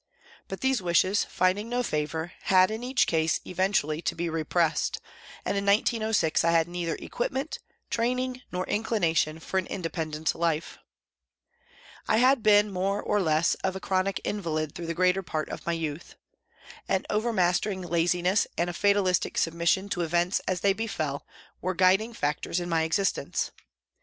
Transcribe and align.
But 0.47 0.61
these 0.61 0.81
wishes, 0.81 1.23
finding 1.25 1.69
no 1.69 1.83
favour, 1.83 2.31
had 2.45 2.71
in 2.71 2.83
each 2.83 3.05
case 3.05 3.39
eventually 3.45 4.01
to 4.01 4.15
be 4.15 4.29
repressed, 4.29 4.99
and 5.45 5.55
in 5.55 5.63
1906 5.67 6.43
I 6.43 6.49
had 6.49 6.67
neither 6.67 6.95
equipment, 6.95 7.59
training 7.91 8.41
nor 8.51 8.65
inclination 8.65 9.37
for 9.39 9.59
an 9.59 9.67
indepen 9.67 10.13
dent 10.13 10.33
life. 10.33 10.79
I 12.07 12.17
had 12.17 12.41
been 12.41 12.71
more 12.73 12.99
or 12.99 13.21
less 13.21 13.53
of 13.63 13.75
a 13.75 13.79
chronic 13.79 14.19
invalid 14.23 14.73
through 14.73 14.85
p. 14.85 14.87
B 14.91 14.95
2 14.95 14.95
PRISONS 14.95 15.17
AND 15.17 15.25
PRISONERS 15.27 15.45
the 15.45 15.45
greater 15.45 15.45
part 15.45 15.49
of 15.59 15.65
my 15.67 15.73
youth. 15.73 16.15
An 16.87 17.05
overmastering 17.11 17.81
laziness 17.83 18.47
and 18.57 18.71
a 18.71 18.73
fatalistic 18.73 19.37
submission 19.37 19.87
to 19.89 20.01
events 20.01 20.39
as 20.47 20.61
they 20.61 20.73
befell 20.73 21.27
were 21.61 21.75
guiding 21.75 22.15
factors 22.15 22.59
in 22.59 22.67
my 22.67 22.81
existence. 22.81 23.51